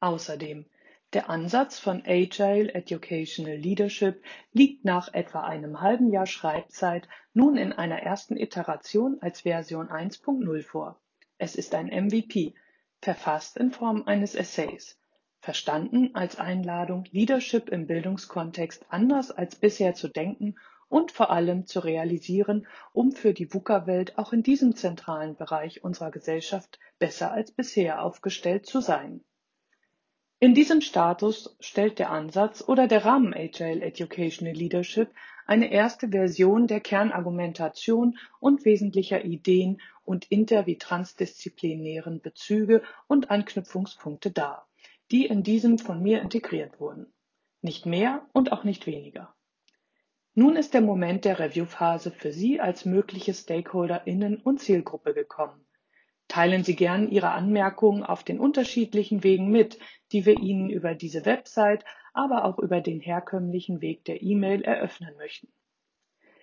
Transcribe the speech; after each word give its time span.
Außerdem 0.00 0.64
der 1.12 1.28
Ansatz 1.28 1.78
von 1.78 2.04
Agile 2.06 2.72
Educational 2.72 3.56
Leadership 3.56 4.22
liegt 4.52 4.84
nach 4.84 5.12
etwa 5.12 5.42
einem 5.42 5.80
halben 5.80 6.10
Jahr 6.10 6.26
Schreibzeit 6.26 7.08
nun 7.34 7.56
in 7.56 7.72
einer 7.72 8.00
ersten 8.00 8.36
Iteration 8.36 9.18
als 9.20 9.40
Version 9.40 9.88
1.0 9.88 10.62
vor. 10.62 11.00
Es 11.36 11.56
ist 11.56 11.74
ein 11.74 11.88
MVP, 11.88 12.54
verfasst 13.02 13.56
in 13.56 13.72
Form 13.72 14.04
eines 14.06 14.34
Essays, 14.34 14.98
verstanden 15.40 16.14
als 16.14 16.38
Einladung, 16.38 17.04
Leadership 17.10 17.68
im 17.68 17.86
Bildungskontext 17.86 18.86
anders 18.88 19.30
als 19.32 19.56
bisher 19.56 19.94
zu 19.94 20.06
denken 20.06 20.54
und 20.88 21.12
vor 21.12 21.30
allem 21.30 21.66
zu 21.66 21.80
realisieren, 21.80 22.68
um 22.92 23.10
für 23.12 23.34
die 23.34 23.52
VUCA-Welt 23.52 24.16
auch 24.16 24.32
in 24.32 24.44
diesem 24.44 24.76
zentralen 24.76 25.36
Bereich 25.36 25.82
unserer 25.82 26.10
Gesellschaft 26.10 26.78
besser 26.98 27.32
als 27.32 27.50
bisher 27.50 28.02
aufgestellt 28.02 28.64
zu 28.64 28.80
sein. 28.80 29.24
In 30.42 30.54
diesem 30.54 30.80
Status 30.80 31.54
stellt 31.60 31.98
der 31.98 32.10
Ansatz 32.10 32.66
oder 32.66 32.88
der 32.88 33.04
Rahmen 33.04 33.34
Agile 33.34 33.82
Educational 33.82 34.54
Leadership 34.54 35.10
eine 35.46 35.70
erste 35.70 36.08
Version 36.08 36.66
der 36.66 36.80
Kernargumentation 36.80 38.18
und 38.38 38.64
wesentlicher 38.64 39.22
Ideen 39.22 39.82
und 40.02 40.24
inter- 40.30 40.64
wie 40.64 40.78
transdisziplinären 40.78 42.22
Bezüge 42.22 42.82
und 43.06 43.30
Anknüpfungspunkte 43.30 44.30
dar, 44.30 44.66
die 45.10 45.26
in 45.26 45.42
diesem 45.42 45.78
von 45.78 46.02
mir 46.02 46.22
integriert 46.22 46.80
wurden. 46.80 47.12
Nicht 47.60 47.84
mehr 47.84 48.26
und 48.32 48.50
auch 48.50 48.64
nicht 48.64 48.86
weniger. 48.86 49.34
Nun 50.32 50.56
ist 50.56 50.72
der 50.72 50.80
Moment 50.80 51.26
der 51.26 51.38
Reviewphase 51.38 52.10
für 52.10 52.32
Sie 52.32 52.62
als 52.62 52.86
mögliche 52.86 53.34
StakeholderInnen 53.34 54.38
und 54.38 54.58
Zielgruppe 54.60 55.12
gekommen. 55.12 55.66
Teilen 56.30 56.62
Sie 56.62 56.76
gern 56.76 57.10
Ihre 57.10 57.32
Anmerkungen 57.32 58.04
auf 58.04 58.22
den 58.22 58.38
unterschiedlichen 58.38 59.24
Wegen 59.24 59.50
mit, 59.50 59.80
die 60.12 60.26
wir 60.26 60.38
Ihnen 60.38 60.70
über 60.70 60.94
diese 60.94 61.26
Website, 61.26 61.84
aber 62.12 62.44
auch 62.44 62.60
über 62.60 62.80
den 62.80 63.00
herkömmlichen 63.00 63.80
Weg 63.80 64.04
der 64.04 64.22
E-Mail 64.22 64.62
eröffnen 64.62 65.16
möchten. 65.16 65.48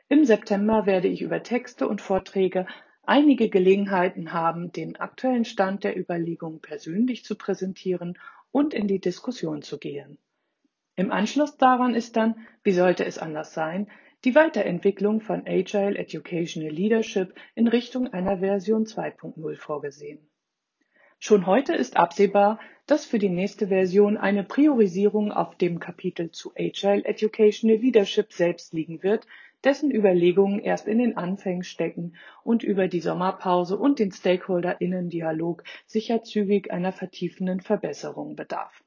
Im 0.09 0.25
September 0.25 0.85
werde 0.85 1.07
ich 1.07 1.21
über 1.21 1.41
Texte 1.41 1.87
und 1.87 2.01
Vorträge 2.01 2.67
einige 3.03 3.47
Gelegenheiten 3.47 4.33
haben, 4.33 4.73
den 4.73 4.97
aktuellen 4.97 5.45
Stand 5.45 5.85
der 5.85 5.97
Überlegungen 5.97 6.59
persönlich 6.59 7.23
zu 7.23 7.37
präsentieren 7.37 8.19
und 8.51 8.73
in 8.73 8.89
die 8.89 8.99
Diskussion 8.99 9.61
zu 9.61 9.77
gehen. 9.77 10.17
Im 10.99 11.11
Anschluss 11.11 11.57
daran 11.57 11.93
ist 11.93 12.15
dann, 12.15 12.47
wie 12.63 12.71
sollte 12.71 13.05
es 13.05 13.19
anders 13.19 13.53
sein, 13.53 13.87
die 14.23 14.33
Weiterentwicklung 14.33 15.21
von 15.21 15.43
Agile 15.45 15.95
Educational 15.95 16.71
Leadership 16.71 17.35
in 17.53 17.67
Richtung 17.67 18.11
einer 18.11 18.39
Version 18.39 18.85
2.0 18.85 19.57
vorgesehen. 19.57 20.27
Schon 21.19 21.45
heute 21.45 21.75
ist 21.75 21.97
absehbar, 21.97 22.59
dass 22.87 23.05
für 23.05 23.19
die 23.19 23.29
nächste 23.29 23.67
Version 23.67 24.17
eine 24.17 24.43
Priorisierung 24.43 25.31
auf 25.31 25.55
dem 25.55 25.79
Kapitel 25.79 26.31
zu 26.31 26.51
Agile 26.57 27.05
Educational 27.05 27.77
Leadership 27.77 28.33
selbst 28.33 28.73
liegen 28.73 29.03
wird, 29.03 29.27
dessen 29.63 29.91
Überlegungen 29.91 30.57
erst 30.57 30.87
in 30.87 30.97
den 30.97 31.15
Anfängen 31.15 31.63
stecken 31.63 32.15
und 32.43 32.63
über 32.63 32.87
die 32.87 33.01
Sommerpause 33.01 33.77
und 33.77 33.99
den 33.99 34.11
Stakeholder-Innen-Dialog 34.11 35.63
sicher 35.85 36.23
zügig 36.23 36.71
einer 36.71 36.91
vertiefenden 36.91 37.61
Verbesserung 37.61 38.35
bedarf. 38.35 38.83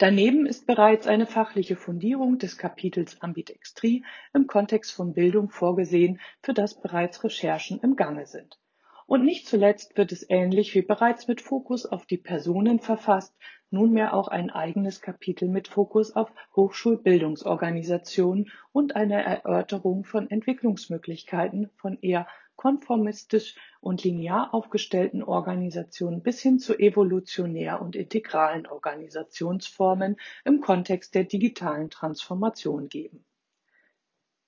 Daneben 0.00 0.46
ist 0.46 0.64
bereits 0.68 1.08
eine 1.08 1.26
fachliche 1.26 1.74
Fundierung 1.74 2.38
des 2.38 2.56
Kapitels 2.56 3.20
Ambidextrie 3.20 4.04
im 4.32 4.46
Kontext 4.46 4.92
von 4.92 5.12
Bildung 5.12 5.50
vorgesehen, 5.50 6.20
für 6.40 6.54
das 6.54 6.80
bereits 6.80 7.24
Recherchen 7.24 7.80
im 7.80 7.96
Gange 7.96 8.24
sind. 8.26 8.60
Und 9.06 9.24
nicht 9.24 9.48
zuletzt 9.48 9.96
wird 9.96 10.12
es 10.12 10.24
ähnlich 10.30 10.72
wie 10.76 10.82
bereits 10.82 11.26
mit 11.26 11.40
Fokus 11.40 11.84
auf 11.84 12.06
die 12.06 12.16
Personen 12.16 12.78
verfasst, 12.78 13.34
nunmehr 13.70 14.14
auch 14.14 14.28
ein 14.28 14.50
eigenes 14.50 15.00
Kapitel 15.00 15.48
mit 15.48 15.66
Fokus 15.66 16.14
auf 16.14 16.32
Hochschulbildungsorganisationen 16.54 18.52
und 18.70 18.94
eine 18.94 19.24
Erörterung 19.24 20.04
von 20.04 20.30
Entwicklungsmöglichkeiten 20.30 21.70
von 21.74 21.98
eher 22.02 22.28
konformistisch 22.58 23.54
und 23.80 24.04
linear 24.04 24.52
aufgestellten 24.52 25.22
Organisationen 25.22 26.22
bis 26.22 26.42
hin 26.42 26.58
zu 26.58 26.76
evolutionär 26.78 27.80
und 27.80 27.96
integralen 27.96 28.66
Organisationsformen 28.66 30.16
im 30.44 30.60
Kontext 30.60 31.14
der 31.14 31.24
digitalen 31.24 31.88
Transformation 31.88 32.88
geben. 32.88 33.24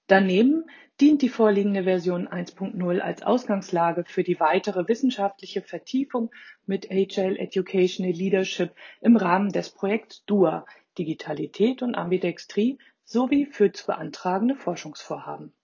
Daneben 0.08 0.64
dient 1.00 1.22
die 1.22 1.28
vorliegende 1.28 1.84
Version 1.84 2.26
1.0 2.26 2.98
als 2.98 3.22
Ausgangslage 3.22 4.04
für 4.04 4.24
die 4.24 4.40
weitere 4.40 4.88
wissenschaftliche 4.88 5.62
Vertiefung 5.62 6.32
mit 6.66 6.90
Agile 6.90 7.38
Educational 7.38 8.12
Leadership 8.12 8.74
im 9.00 9.16
Rahmen 9.16 9.52
des 9.52 9.70
Projekts 9.70 10.24
DUA 10.24 10.66
Digitalität 10.98 11.80
und 11.82 11.94
Ambidextrie 11.94 12.78
sowie 13.04 13.46
für 13.46 13.70
zu 13.70 13.86
beantragende 13.86 14.56
Forschungsvorhaben. 14.56 15.54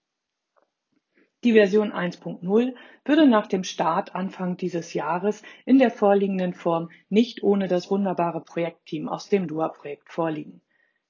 Die 1.44 1.52
Version 1.52 1.92
1.0 1.92 2.74
würde 3.04 3.26
nach 3.26 3.46
dem 3.46 3.62
Start 3.62 4.14
Anfang 4.14 4.56
dieses 4.56 4.94
Jahres 4.94 5.42
in 5.64 5.78
der 5.78 5.90
vorliegenden 5.90 6.54
Form 6.54 6.90
nicht 7.08 7.42
ohne 7.42 7.68
das 7.68 7.90
wunderbare 7.90 8.40
Projektteam 8.40 9.08
aus 9.08 9.28
dem 9.28 9.46
DUA-Projekt 9.46 10.10
vorliegen. 10.10 10.62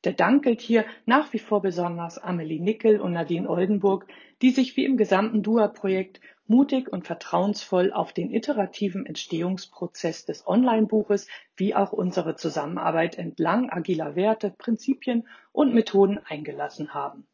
Der 0.04 0.12
Dank 0.12 0.44
gilt 0.44 0.60
hier 0.60 0.84
nach 1.04 1.32
wie 1.32 1.38
vor 1.38 1.62
besonders 1.62 2.18
Amelie 2.18 2.60
Nickel 2.60 3.00
und 3.00 3.12
Nadine 3.12 3.48
Oldenburg, 3.48 4.06
die 4.42 4.50
sich 4.50 4.76
wie 4.76 4.84
im 4.84 4.96
gesamten 4.96 5.42
DUA-Projekt 5.42 6.20
mutig 6.46 6.92
und 6.92 7.06
vertrauensvoll 7.06 7.92
auf 7.92 8.12
den 8.12 8.32
iterativen 8.32 9.06
Entstehungsprozess 9.06 10.24
des 10.24 10.46
Online-Buches 10.46 11.28
wie 11.56 11.74
auch 11.74 11.92
unsere 11.92 12.36
Zusammenarbeit 12.36 13.16
entlang 13.16 13.70
agiler 13.70 14.16
Werte, 14.16 14.50
Prinzipien 14.50 15.26
und 15.52 15.74
Methoden 15.74 16.18
eingelassen 16.24 16.94
haben. 16.94 17.26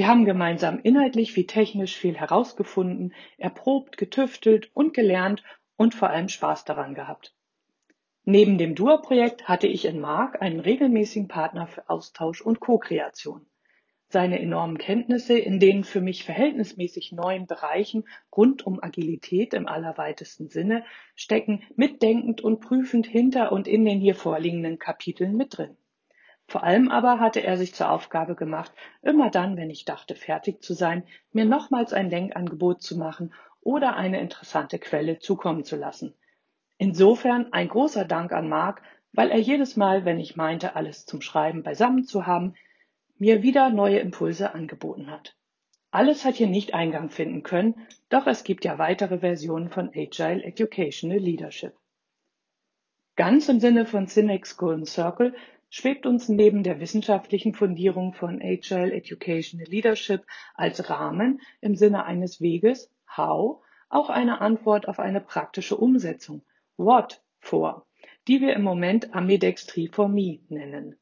Wir 0.00 0.08
haben 0.08 0.24
gemeinsam 0.24 0.80
inhaltlich 0.82 1.36
wie 1.36 1.46
technisch 1.46 1.94
viel 1.94 2.16
herausgefunden, 2.16 3.12
erprobt, 3.36 3.98
getüftelt 3.98 4.70
und 4.72 4.94
gelernt 4.94 5.42
und 5.76 5.94
vor 5.94 6.08
allem 6.08 6.30
Spaß 6.30 6.64
daran 6.64 6.94
gehabt. 6.94 7.34
Neben 8.24 8.56
dem 8.56 8.74
DUA-Projekt 8.74 9.46
hatte 9.46 9.66
ich 9.66 9.84
in 9.84 10.00
Marc 10.00 10.40
einen 10.40 10.60
regelmäßigen 10.60 11.28
Partner 11.28 11.66
für 11.66 11.90
Austausch 11.90 12.40
und 12.40 12.60
Co-Kreation. 12.60 13.44
Seine 14.08 14.40
enormen 14.40 14.78
Kenntnisse 14.78 15.38
in 15.38 15.60
den 15.60 15.84
für 15.84 16.00
mich 16.00 16.24
verhältnismäßig 16.24 17.12
neuen 17.12 17.46
Bereichen 17.46 18.04
rund 18.34 18.66
um 18.66 18.82
Agilität 18.82 19.52
im 19.52 19.68
allerweitesten 19.68 20.48
Sinne 20.48 20.82
stecken 21.14 21.62
mitdenkend 21.76 22.40
und 22.40 22.60
prüfend 22.60 23.06
hinter 23.06 23.52
und 23.52 23.68
in 23.68 23.84
den 23.84 24.00
hier 24.00 24.14
vorliegenden 24.14 24.78
Kapiteln 24.78 25.36
mit 25.36 25.58
drin. 25.58 25.76
Vor 26.50 26.64
allem 26.64 26.88
aber 26.88 27.20
hatte 27.20 27.44
er 27.44 27.56
sich 27.56 27.76
zur 27.76 27.92
Aufgabe 27.92 28.34
gemacht, 28.34 28.72
immer 29.02 29.30
dann, 29.30 29.56
wenn 29.56 29.70
ich 29.70 29.84
dachte, 29.84 30.16
fertig 30.16 30.64
zu 30.64 30.74
sein, 30.74 31.04
mir 31.30 31.44
nochmals 31.44 31.92
ein 31.92 32.10
Denkangebot 32.10 32.82
zu 32.82 32.98
machen 32.98 33.32
oder 33.60 33.94
eine 33.94 34.20
interessante 34.20 34.80
Quelle 34.80 35.20
zukommen 35.20 35.62
zu 35.62 35.76
lassen. 35.76 36.12
Insofern 36.76 37.52
ein 37.52 37.68
großer 37.68 38.04
Dank 38.04 38.32
an 38.32 38.48
Marc, 38.48 38.82
weil 39.12 39.30
er 39.30 39.38
jedes 39.38 39.76
Mal, 39.76 40.04
wenn 40.04 40.18
ich 40.18 40.34
meinte, 40.34 40.74
alles 40.74 41.06
zum 41.06 41.20
Schreiben 41.20 41.62
beisammen 41.62 42.02
zu 42.02 42.26
haben, 42.26 42.54
mir 43.16 43.44
wieder 43.44 43.70
neue 43.70 44.00
Impulse 44.00 44.52
angeboten 44.52 45.08
hat. 45.08 45.36
Alles 45.92 46.24
hat 46.24 46.34
hier 46.34 46.48
nicht 46.48 46.74
Eingang 46.74 47.10
finden 47.10 47.44
können, 47.44 47.86
doch 48.08 48.26
es 48.26 48.42
gibt 48.42 48.64
ja 48.64 48.76
weitere 48.76 49.20
Versionen 49.20 49.68
von 49.68 49.92
Agile 49.94 50.42
Educational 50.42 51.18
Leadership. 51.18 51.74
Ganz 53.14 53.48
im 53.48 53.60
Sinne 53.60 53.86
von 53.86 54.08
Cinex 54.08 54.56
Golden 54.56 54.84
Circle 54.84 55.32
schwebt 55.70 56.04
uns 56.04 56.28
neben 56.28 56.64
der 56.64 56.80
wissenschaftlichen 56.80 57.54
Fundierung 57.54 58.12
von 58.12 58.42
Agile 58.42 58.92
Educational 58.92 59.66
Leadership 59.66 60.26
als 60.54 60.90
Rahmen 60.90 61.40
im 61.60 61.76
Sinne 61.76 62.04
eines 62.04 62.40
Weges, 62.40 62.92
How, 63.16 63.62
auch 63.88 64.10
eine 64.10 64.40
Antwort 64.40 64.88
auf 64.88 64.98
eine 64.98 65.20
praktische 65.20 65.76
Umsetzung, 65.76 66.42
What, 66.76 67.22
vor, 67.38 67.86
die 68.26 68.40
wir 68.40 68.54
im 68.54 68.62
Moment 68.62 69.14
Ambidextrie 69.14 69.88
for 69.88 70.08
Me 70.08 70.40
nennen. 70.48 70.96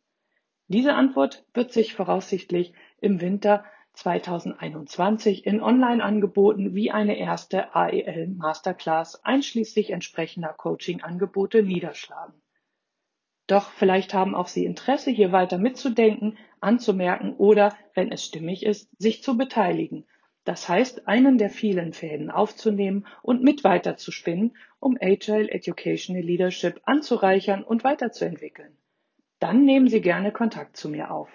Diese 0.69 0.95
Antwort 0.95 1.47
wird 1.55 1.73
sich 1.73 1.95
voraussichtlich 1.95 2.75
im 3.01 3.23
Winter 3.23 3.65
2021 3.95 5.47
in 5.47 5.63
Online-Angeboten 5.63 6.75
wie 6.75 6.91
eine 6.91 7.17
erste 7.17 7.75
AEL 7.75 8.29
Masterclass 8.29 9.25
einschließlich 9.25 9.91
entsprechender 9.91 10.53
Coaching-Angebote 10.53 11.63
niederschlagen. 11.63 12.35
Doch 13.49 13.71
vielleicht 13.71 14.15
haben 14.15 14.35
auch 14.35 14.47
Sie 14.47 14.65
Interesse, 14.67 15.11
hier 15.11 15.33
weiter 15.33 15.59
mitzudenken, 15.59 16.37
anzumerken 16.61 17.35
oder, 17.35 17.77
wenn 17.95 18.13
es 18.13 18.25
stimmig 18.25 18.65
ist, 18.65 18.89
sich 18.99 19.23
zu 19.23 19.37
beteiligen. 19.37 20.05
Das 20.45 20.69
heißt, 20.69 21.09
einen 21.09 21.39
der 21.39 21.51
vielen 21.51 21.93
Fäden 21.93 22.31
aufzunehmen 22.31 23.07
und 23.23 23.43
mit 23.43 23.65
weiterzuspinnen, 23.65 24.57
um 24.81 24.97
Agile 25.01 25.51
Educational 25.51 26.23
Leadership 26.23 26.81
anzureichern 26.85 27.65
und 27.65 27.85
weiterzuentwickeln. 27.85 28.77
Dann 29.41 29.65
nehmen 29.65 29.89
Sie 29.89 30.03
gerne 30.03 30.31
Kontakt 30.31 30.77
zu 30.77 30.91
mir 30.91 31.11
auf. 31.11 31.31